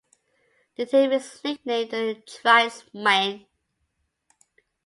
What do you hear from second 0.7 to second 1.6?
The team is